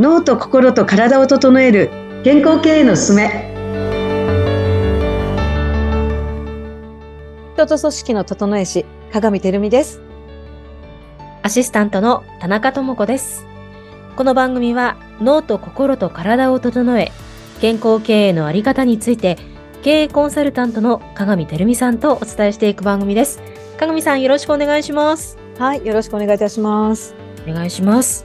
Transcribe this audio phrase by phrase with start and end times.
[0.00, 1.90] 脳と心と体を整える
[2.24, 3.52] 健康経営のすすめ
[7.52, 10.00] 人と組織の整え師鏡てるみです
[11.42, 13.44] アシスタントの田中智子です。
[14.16, 17.12] この番組は脳と心と体を整え、
[17.60, 19.36] 健康経営のあり方について、
[19.82, 23.42] 経営コンサルタントの鏡てるみさんとお伝えしていく番組です。
[23.78, 25.36] 鏡さんよろしくお願いします。
[25.58, 27.14] はいよろしくお願いいたします
[27.46, 28.24] お願いします。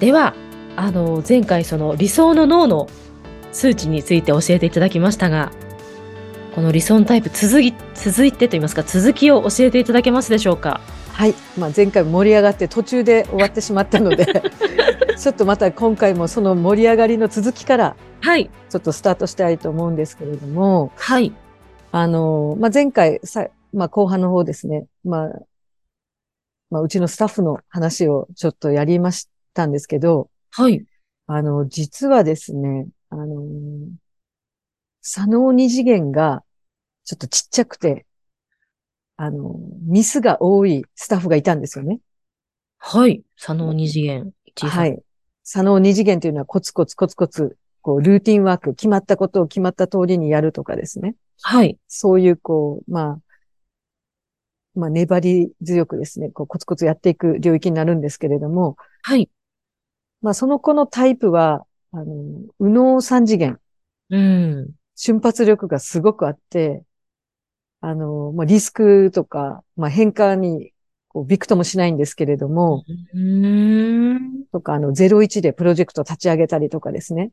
[0.00, 0.34] では、
[0.80, 2.88] あの、前回その理想の脳の
[3.52, 5.52] 数値について教えていただきましたが、
[6.54, 10.80] この理想のタイプ続き、続いてと言いますか、続きを教えていただけますでしょうか？
[11.12, 14.24] はい、まあ、前回盛り上がって途中で終わってしまったので
[15.18, 18.48] ちょっとまた今回もその盛り上がりの続きからはい。
[18.70, 21.34] ちょっとスタートしたいと思うんですけれどもはい。
[21.92, 25.30] あの、まあ、前回さ、まあ、後半の方ですね、まあ、
[26.70, 30.84] まあ、うちのスタッフの話をちょっとやりましたんですけど、はい。
[31.26, 33.44] あの、実はですね、あの、
[35.02, 36.42] 左脳二次元が
[37.04, 38.06] ちょっとちっちゃくて、
[39.16, 42.00] あの、ミスが多いスタッフがいたんですよね。
[42.78, 43.22] はい。
[43.36, 44.32] 左脳二次元。
[44.60, 44.98] はいい。
[45.44, 51.14] 左脳二次元というのはコツコツコツコツ、こう、ルーティンワーク、決まったことを決まった通りにやるとかですね。
[51.42, 51.78] はい。
[51.88, 53.20] そういう、こう、まあ、
[54.74, 59.28] まあ、粘り強くですね、こう、コツコツやっていく領域になるんですけれども、はい。
[60.22, 62.04] まあ、その子のタイプは、あの、
[62.58, 63.58] 右脳三次元、
[64.10, 64.74] うん。
[64.94, 66.84] 瞬発力がすごくあって、
[67.80, 70.72] あの、まあ、リスクとか、まあ、変化に、
[71.08, 72.84] こう、びくともしないんですけれども、
[73.14, 74.44] うーん。
[74.52, 77.30] とか、あの、01でプロジェクト立ち上げたりとかですね。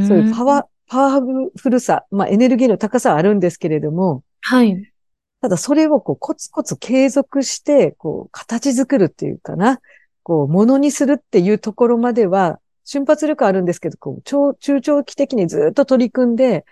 [0.00, 1.20] そそういうパワー、パワ
[1.56, 4.92] フルさ、まあ、エネルギーの高さはあるんですけれども、はい。
[5.40, 9.80] ただそれをこうコツコツ継続して、こう、形作るっていうかな、
[10.26, 16.64] こう、ものにするっていうところまでは、瞬発力あるんですけど、こう、超、中長期的にずっと取り組んで、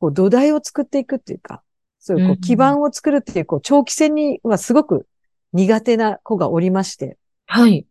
[0.00, 1.62] こう、土台を作っていくっていうか、
[1.98, 5.06] そういうこう基盤を作るっていう、こう、長期戦にはすごく
[5.54, 7.86] 苦手な子がおりまして、はい。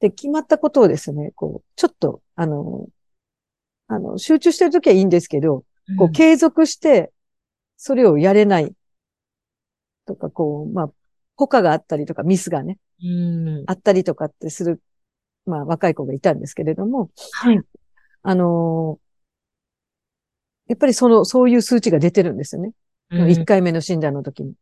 [0.00, 2.86] で、決まったことをですね、こう、ちょっと、あの、
[3.88, 5.64] あの、集中してるときはいいんですけど、
[5.98, 7.12] こう、継続して、
[7.76, 8.72] それをやれない。
[10.06, 10.90] とか、こう、まあ、
[11.36, 12.78] ポカがあったりとか、ミスがね、うん。
[13.66, 14.82] あったりとかってする、
[15.46, 17.60] まあ、若い子がいたんですけれども、はい。
[18.22, 19.10] あのー
[20.68, 22.70] やっぱりその、そういう数値が出てるんですよね。
[23.28, 24.54] 1回目の診断の時に。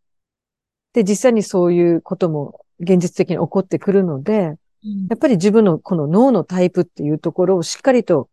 [0.94, 4.56] で、実際にそういうことも現実的に起こってくるので、
[5.10, 8.31] やっぱり自分のこの脳のタイプっていうところをしっかりと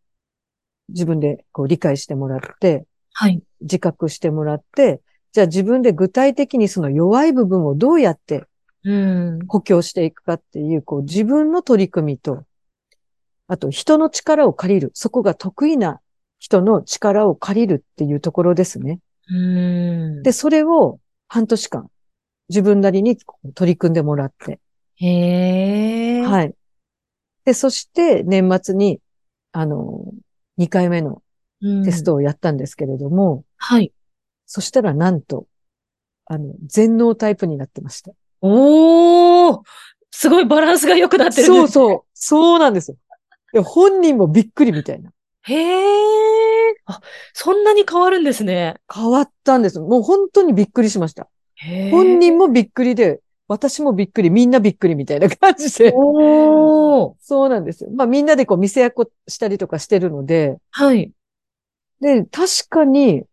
[0.90, 3.42] 自分でこう理解してもらって、はい。
[3.62, 5.02] 自覚してもらって、
[5.34, 8.46] じゃあ自分で具体的にその弱い部分をどうやってうん。
[9.48, 12.46] 補強していくかっていう、こう自分の取り組みと、
[13.48, 14.92] あと人の力を借りる。
[14.94, 16.02] そこが得意な
[16.40, 19.00] 人の力を借りるっていうところですね。
[19.30, 20.24] うん。
[20.24, 21.90] で、それを半年間
[22.50, 23.18] 自分なりに
[23.56, 24.60] 取り組んでもらって。
[24.98, 26.22] へ。
[26.22, 26.54] はい。
[27.46, 29.00] で、そして年末に、
[29.52, 30.06] あの、
[30.58, 31.22] 2回目の
[31.84, 33.92] テストをやったんですけれども、はい。
[34.46, 35.48] そしたらなんと、
[36.26, 38.12] あの、全能タイプになってました。
[38.42, 39.62] おー
[40.12, 41.48] すごいバランスが良くなってる。
[41.48, 42.02] そうそう。
[42.14, 42.92] そうなんです
[43.54, 43.64] よ。
[43.64, 45.12] 本人もびっくりみたいな。
[45.44, 46.76] へえ。
[46.86, 47.02] あ、
[47.34, 48.76] そんなに変わるんですね。
[48.94, 49.80] 変わったんです。
[49.80, 51.28] もう本当にびっくりしました。
[51.92, 55.94] 本人もびっくりで、私もびっくり、みんなびっくりみたいな感じで。
[55.96, 57.92] おーそうなんですよ。
[57.92, 61.12] まあみんなでこう店役をしたりとかしてるので、はい。
[62.02, 63.24] で、確かに、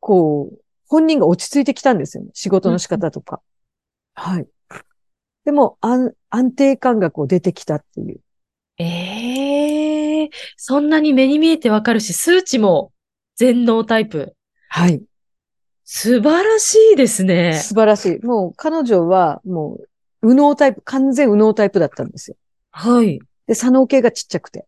[0.00, 2.30] こう、本人が落ち着いてきたんですよね。
[2.34, 3.40] 仕事の仕方とか。
[4.14, 4.46] はい。
[5.44, 8.20] でも、安、安定感がこう出てきたっていう。
[8.78, 12.92] ええそんなに目に見えてわかるし、数値も
[13.36, 14.34] 全能タイプ。
[14.68, 15.02] はい。
[15.84, 17.54] 素晴らしいですね。
[17.54, 18.24] 素晴らしい。
[18.24, 19.88] もう彼女はもう、
[20.22, 22.36] 右脳タイプ、完全右脳タイプだったんですよ。
[22.70, 23.18] はい。
[23.46, 24.66] で、左脳系がちっちゃくて。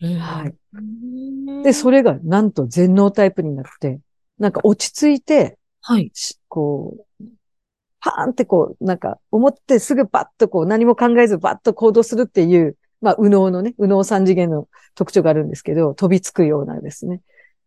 [0.00, 0.54] うんはい。
[0.74, 4.00] うんで、それがなんと全脳タイプになって、
[4.38, 6.10] なんか落ち着いて、はい。
[6.14, 7.24] しこう、
[8.02, 17.22] パーンってこう、なんか思ってすぐバッとこう何も考えずバッと行動するっていう、まあ、右脳のね、右脳三次元の特徴があるんですけど、飛びつくようなですね。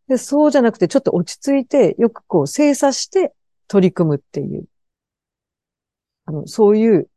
[0.08, 3.34] で、そうじゃなくてちょっと落ち着いて、よくこう精査して
[3.68, 4.66] 取り組むっていう、
[6.26, 7.10] あの、そういう、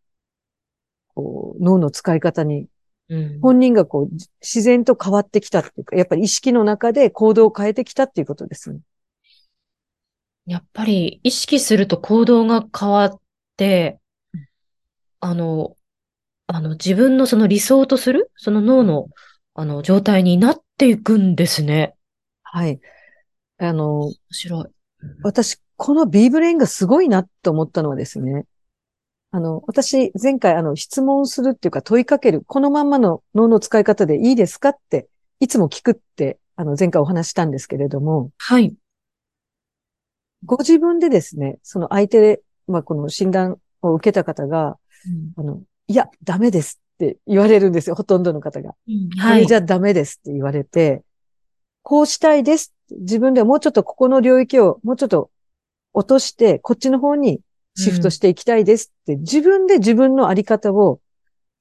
[1.15, 2.69] こう、脳の使い方に
[3.09, 8.81] うん本人がこう、じ自然と変わってきたっていうか、やっぱり意識の中で行動を変えてきたっていうことですね。
[10.49, 13.21] やっぱり意識すると行動が変わっ
[13.59, 13.99] て、
[15.21, 15.77] あの、
[16.47, 19.09] あの、自分のその理想とする、その脳の、
[19.53, 21.95] あの、状態になっていくんですね。
[22.43, 22.81] はい。
[23.59, 24.65] あの、面白い。
[25.23, 28.47] 私、この B ブレインがすごいなと思ったのはですね、
[29.31, 35.09] あの、私、前回、あの、質問するっていうか問いかける、このまんまの脳の使い方でいいですかって、
[35.41, 38.75] いつも聞くって、あの、前回お話ししたんですけれども、はい。
[40.45, 44.79] ご自分でですね、その相手、まあ、この診断を受けた方が、
[45.37, 48.75] あの、いや、ダメですって言われるんですよ、ほとんどの方が。
[48.89, 49.55] うんこはいれじ。
[49.55, 51.03] ゃダメですって言われて、
[51.83, 52.75] こうしたいです。
[52.91, 55.31] 自分ではもうちょっとここの領域をもうちょっと
[55.93, 57.41] 落として、こっちの方に
[57.77, 61.01] シフトしていきたいですって、自分で自分のあり方を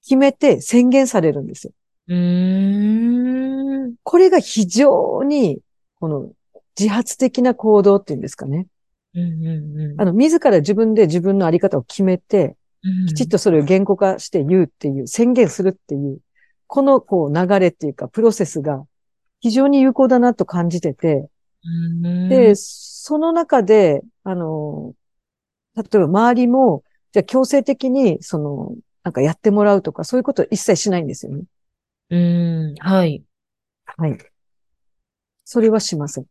[0.03, 1.73] 決めて宣言されるんですよ。
[2.09, 3.95] うーん。
[4.03, 5.59] これが非常に、
[5.99, 6.31] この
[6.79, 8.67] 自発的な行動っていうんですかね。
[9.13, 16.19] うんうんうんあの、自ら自分で自分のあり方を決めて、うんきちっとそれを言語化して言うっていう、宣言するっていう、
[16.67, 18.85] このこう流れっていうか、プロセスが
[19.39, 21.27] 非常に有効だなと感じてて、
[21.63, 24.93] うんで、その中で、あの、
[25.75, 31.43] 例えば周りも、じゃあ強制的に、その、なんかやってもらうとか、そういうこと一切しないんですよね。
[32.09, 32.75] うん。
[32.79, 33.23] はい。
[33.85, 34.17] はい。
[35.45, 36.25] それはしません。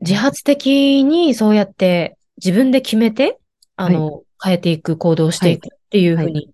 [0.00, 3.38] 自発的にそうやって自分で決めて、
[3.76, 6.50] あの、変えていく、行動していくっていうふうに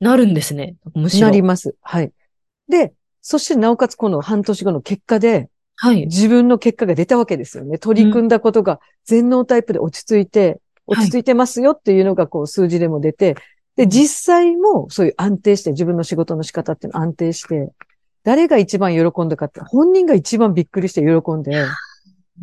[0.00, 0.76] なるんですね。
[0.94, 1.28] むしろ。
[1.28, 1.74] なります。
[1.80, 2.12] はい。
[2.68, 6.06] で、そしてなおかつこの半年後の結果で、はい。
[6.06, 7.78] 自分の結果が出たわけですよね。
[7.78, 13.36] 取り組んだことが全能タイプで落ち着いて、落ち着いてますよっていうのがこう数字でも出て、
[13.76, 17.70] で、実際もそういう安定して、自分の仕事の仕方っていうの安定して、
[18.22, 21.64] 誰が一番喜んだかって、本人が一番びっくりして喜んで、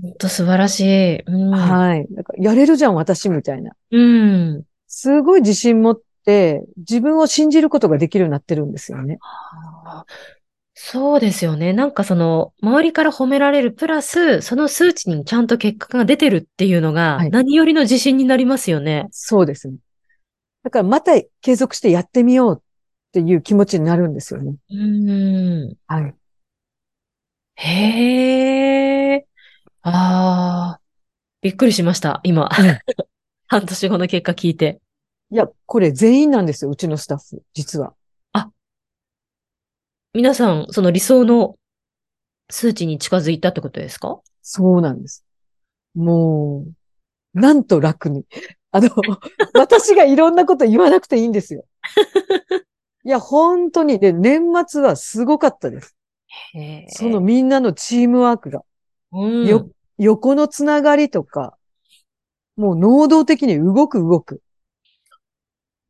[0.01, 1.15] ほんと素晴らしい。
[1.25, 1.51] うん。
[1.51, 2.07] はい。
[2.11, 3.73] なんかやれるじゃん、私みたいな。
[3.91, 4.63] うん。
[4.87, 9.19] すごい自信持って、自分を信じることができるようになってるんですよね。
[10.73, 11.73] そうですよね。
[11.73, 19.07] なんかその、周りから褒められるプラス、その数値にちゃんと結果が出てるっていうのがは、い何よりの自信になりますよね。
[19.11, 19.75] そうですね。
[20.63, 22.63] だからまた継続してやってみようっ
[23.11, 24.55] ていう気持ちになるんですよね。
[24.71, 25.73] うん。
[25.87, 26.15] はい。
[27.55, 29.25] へえ。
[29.81, 30.81] ああ、
[31.41, 32.49] びっくりしました、今。
[32.59, 32.79] うん
[33.51, 34.79] 半年後の結果聞いて。
[35.31, 37.95] いや、これ全員なんですよ、うちのスタッフ、実は。
[40.13, 41.55] 皆さん、その理想の
[42.49, 44.19] 数値に近づいたってことですか？
[44.41, 45.23] そうなんです。
[45.93, 46.65] も
[47.35, 48.25] う、なんと楽に。
[48.71, 48.89] あの、
[49.53, 51.65] 私がいろんなこと言わなくていいんですよ。
[53.03, 53.99] いや、本当に。
[53.99, 55.95] で、年末はすごかったです。
[56.89, 58.61] そのみんなのチームワークが。
[59.11, 61.57] うん、よ、横のつながりとか、
[62.55, 64.41] もう能動的に動く動く。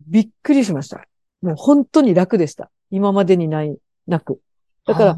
[0.08, 1.06] びっくりしました。
[1.42, 2.72] もう本当に楽でした。
[2.92, 3.78] 今までにない、
[4.08, 4.42] なく。
[4.86, 5.18] だから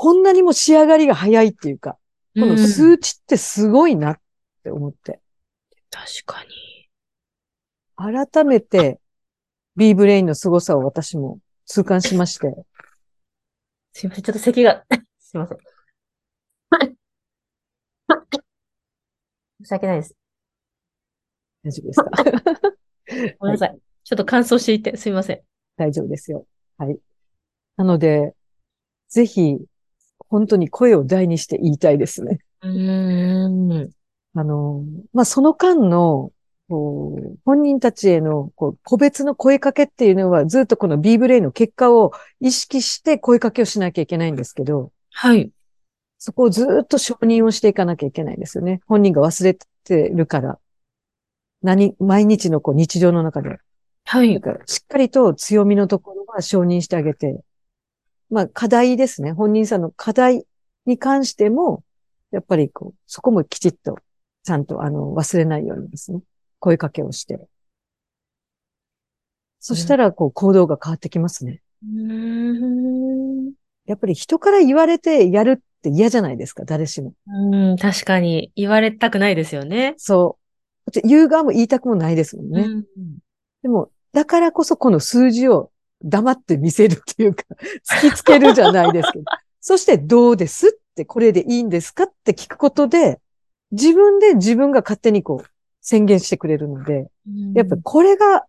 [0.00, 1.98] こんなにも仕上がりが早いっていうか、
[2.34, 4.20] このうん数値ってすごいなっ
[4.62, 5.20] て思って。
[5.90, 6.88] 確かに。
[7.96, 9.00] 改めて
[9.74, 12.54] B ブレインの凄さを私も痛感しまして。
[13.92, 14.84] すいません、ちょっと咳が、
[15.18, 15.58] すいません。
[19.60, 20.14] 申し訳ないです。
[21.64, 22.10] 大丈夫ですか？
[23.40, 23.78] ごめんなさい。
[24.04, 25.40] ちょっと乾燥していて、すいません。
[25.76, 26.46] 大丈夫ですよ。
[26.78, 26.98] はい。
[27.76, 28.34] なので、
[29.08, 29.58] ぜひ、
[30.28, 32.38] 本当に声を大にして言いたいですね。
[32.62, 33.90] うーん。
[34.34, 36.32] あの、まあ、その間の、
[36.68, 45.50] こう、本人たちへの、こう、個別の声かけっていうのは、ずっとこの B ブレインの結果を意識して声かけをしなきゃいけないんですけど、はい。
[46.18, 48.80] そこをずっと承認をしていかなきゃいけないんですよね。
[48.86, 50.58] 本人が忘れてるから。
[51.62, 53.58] 何、毎日のこう日常の中で。
[54.04, 54.40] はいだ。
[54.40, 57.40] から、しっかりと強みのところは承認してあげて、
[58.30, 59.32] まあ、課題ですね。
[59.32, 60.44] 本人さんの課題
[60.86, 61.84] に関しても、
[62.30, 63.96] やっぱりこう、そこもきちっと、
[64.42, 66.20] ちゃんとあの、忘れないようにですね、
[66.58, 67.38] 声かけをして。
[69.60, 71.62] そしたら、こう、行動が変わってきますね。
[71.82, 73.52] うーん。
[73.86, 77.14] やっぱり人から言われてやるって嫌じゃないですか、誰しも。
[77.26, 79.94] うん、確かに言われたくないですよね。
[79.96, 80.38] そ
[80.86, 80.90] う。
[80.90, 82.62] だって言う側も言いたくもないですもんね。
[82.62, 82.84] うん
[83.62, 85.70] でも、だからこそこの数字を
[86.02, 87.44] 黙って見せるっていうか、
[87.90, 89.24] 突きつけるじゃないですけど。
[89.60, 93.20] そして、どうですって、これでいいんですかって聞くことで、
[93.72, 95.46] 自分で自分が勝手にこう、
[95.80, 97.10] 宣言してくれるので、
[97.54, 98.44] やっぱこれが、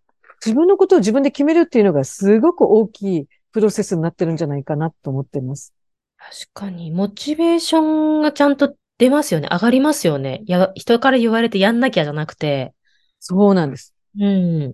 [0.46, 5.74] 自分のことを自分で決めるっていうのがすごく大きいプロセスになってるんじゃないかなと思ってます。
[6.20, 7.80] 確かに、モチベーショ
[8.20, 9.48] ンがちゃんと出ますよね。
[9.52, 10.44] 上がりますよね。
[10.46, 12.74] や、人から言われてやんなきゃじゃなくて。
[13.20, 13.96] そうなんです。
[14.20, 14.74] うん。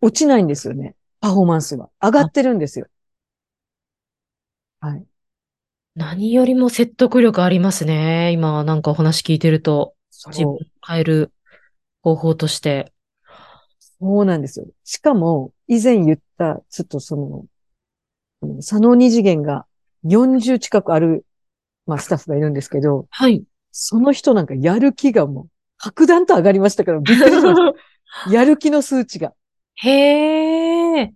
[0.00, 0.94] 落ちないんですよね。
[1.20, 2.86] パフォーマンスは上がってるんですよ。
[4.80, 5.04] はい。
[5.94, 8.30] 何よりも説得力ありますね。
[8.32, 10.58] 今、なんかお話聞いてると、そ自分をう。
[10.86, 11.32] 変える
[12.02, 12.92] 方法として。
[14.00, 14.66] そうなんですよ。
[14.84, 17.44] しかも、以前言った、ちょっとその、
[18.40, 18.46] あ
[18.78, 19.66] の二次元が
[20.08, 21.24] 40近くある、
[21.86, 23.44] まあ、スタッフがいるんですけど、はい。
[23.72, 25.48] その人なんかやる気がもう、
[25.78, 27.74] 格段と上がりましたから、びっくりしまし
[28.26, 28.30] た。
[28.32, 29.32] やる気の数値が
[29.76, 31.12] へえ。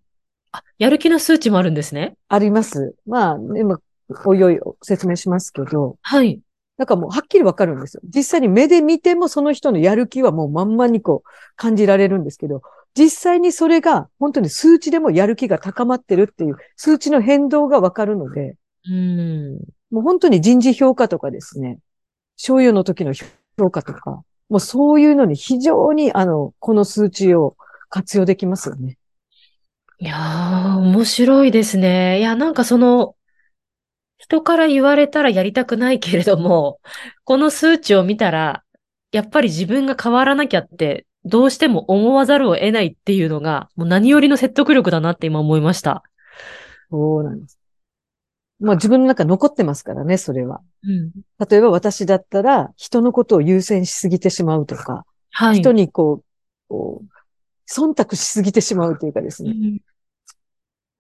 [0.53, 2.17] あ、やる気の数値もあるんですね。
[2.29, 2.95] あります。
[3.07, 3.81] まあ、今、
[4.25, 6.41] おいおい説明しますけど、はい。
[6.77, 8.03] なんかもうはっきりわかるんですよ。
[8.05, 12.63] 実際に目で見てもその人のやる気はもうまんまにこう感じられるんですけど、
[12.95, 18.57] 実際にそれが本当に数値でもやる気が高まってるっていう数値の変動がわかるので、
[18.89, 19.55] うん。
[19.91, 21.79] もう本当に人事評価とかですね、
[22.37, 23.13] 賞与の時の
[23.59, 27.57] 評価とか、もうそういうのに非常にあの、この数値を
[27.89, 28.99] 活用できますよね。
[29.99, 32.19] いやー、面白いですね。
[32.19, 33.15] いや、なんかその、
[34.19, 36.81] 人から言われたらやりたくないけれども、
[37.25, 38.65] この数値を見たら、
[39.13, 46.03] やっぱり自分が変わらなきゃって、どうしても思わざるを得ないっていうのが、もう何よりの説得力だなって今思いました。
[46.91, 47.62] そうなんです。
[48.63, 50.61] まあ自分の中に残ってますからね、それは。
[50.85, 51.13] うん。
[51.49, 55.57] 例えば私だったら人のことを優先しすぎてしまうとか、はい。
[55.57, 56.25] 人にこう、
[56.69, 59.51] こう忖度しすぎてしまうというかですね。
[59.51, 59.79] うん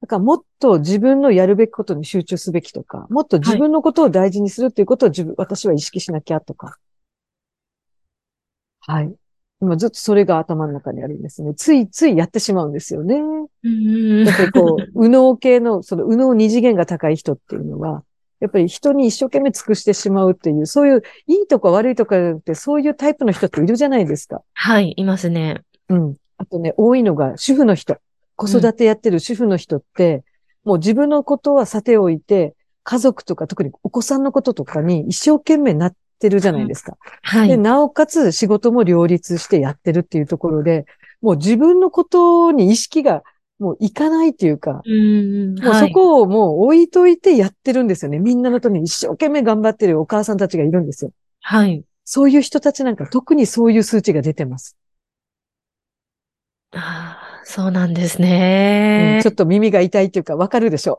[0.02, 6.76] だからもっと自分のやるべきことに集中すべきとか、もっと自分のことを大事にするっていうことを自分、私は意識しなきゃとか。
[8.80, 9.14] はい。
[9.62, 11.54] 今ずっとそれが頭の中にあるんですね。
[11.54, 13.14] ついついやってしまうんですよね。
[13.62, 18.02] うんやっぱりこう、右脳系の、その右脳二次元が高い人っていうのは、
[18.40, 24.42] やっぱり人に一生懸命尽くしてしまうっていう、そういう、いいとか悪いとかじゃなくて、そういうタイプの人っているじゃないですか。
[24.52, 25.62] はい、いますね。
[25.88, 26.16] うん。
[26.38, 27.98] あとね、多いのが主婦の人。
[28.34, 30.24] 子育てやってる主婦の人って、
[30.64, 36.92] もう自分のことはさておいて、家族とか特にお子さんのこととかに一生懸命なってるじゃないですか。
[36.92, 37.58] で、はい。
[37.58, 40.86] なおかつ仕事も両立してやってるっていうところで、
[41.22, 43.24] もう自分のことに意識が
[43.58, 45.92] もういかないっていうか、うん、もうそはい。
[45.92, 48.18] こをもう置いといてやってるんですよね。
[48.20, 51.12] みんなのために一生懸命頑張ってるお母さんたちがいるんですよ。
[51.42, 51.84] はい。
[52.04, 54.76] そういう人たちなんか特にそういう数値が出てます。
[56.74, 59.30] ああ、そうなんですうんねちょ。
[59.30, 60.98] っと耳が痛いっていうかわかるでしょ？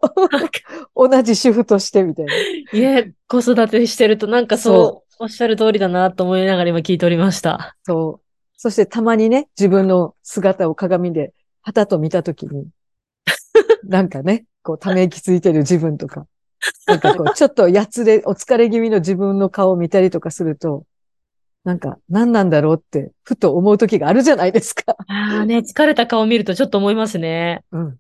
[0.96, 2.34] 同じ主婦としてみたいな。
[2.72, 7.76] いえ、子育てしてるとなんかそう、おっしゃる通りだなと思いながら今聞いておりました。
[7.84, 8.24] そう。
[8.58, 12.68] そしてたまにね、自分の姿を鏡で、はたと見たときに、
[13.84, 16.28] なんかね、こう、ため息ついてる自分とか、
[16.88, 20.86] なんかこう、 ちょっとやつれ、お疲れ気味の自分の顔を見たりとかすると、
[21.64, 24.96] なんか、何なんだろうって、ふと思う時があるじゃないですか。
[25.08, 27.64] ああね、疲れた顔見るとちょっと思いますね。
[27.72, 27.98] うん。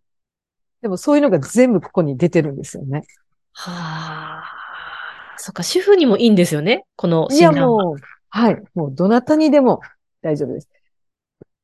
[0.81, 3.03] でもそういうのが全部ここに出てるんですよね。
[3.53, 4.52] はあ。
[5.37, 6.85] そっか、主婦にもいいんですよね？
[6.95, 7.85] このいや診断は。
[7.85, 7.95] もう、
[8.29, 8.63] はい。
[8.73, 9.81] もうどなたにでも
[10.21, 10.69] 大丈夫です。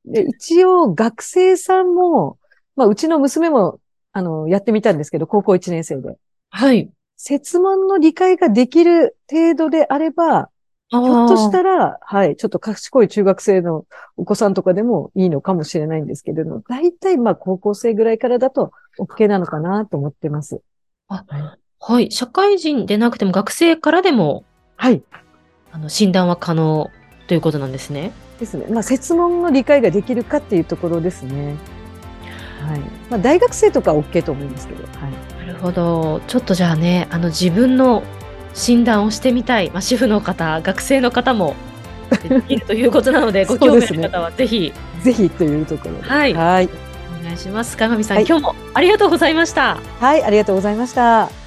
[0.06, 2.38] で、一応学生さんも、
[2.76, 3.80] まあうちの娘も、
[4.12, 6.16] あの、やってみたんですけど、高校1年生で。
[6.50, 6.90] はい。
[7.18, 10.50] 設問の理解ができる程度であれば、
[10.92, 13.86] ひょっとしたら、はい、ちょっと賢い中学生の
[14.18, 20.62] お子さんとかでもいいのかもしれないんですけれども、大体まあ高校生ぐらいからだと OK なのかなと思ってます。
[21.80, 22.12] はい。
[22.12, 24.44] 社会人でなくても学生からでも、
[24.76, 25.02] はい。
[25.72, 26.90] あの、診断は可能
[27.28, 28.12] ということなんですね。
[28.40, 28.68] ですね。
[28.70, 31.56] まあ、設問の理解ができるかっていうところですね。
[32.66, 32.80] はい。
[33.10, 34.84] まあ、大学生とかは OK と思いますけど。
[34.84, 35.46] はい。
[35.46, 36.22] なるほど。
[36.28, 38.04] ちょっとじゃあね、あの、自分の
[38.54, 39.70] 診断をしてみたい。
[39.72, 41.56] まあ、主婦の方、学生の方も
[42.10, 46.10] できるということなので、 ご興味ある方はぜひぜひというところで。
[46.10, 46.70] はいはい。
[47.22, 47.78] お願いします。
[47.78, 49.78] 鏡さん、はい今日もありがとうございました。
[50.00, 50.24] はい。
[50.24, 51.39] ありがとうございました。